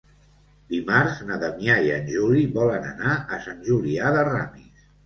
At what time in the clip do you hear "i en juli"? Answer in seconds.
1.89-2.49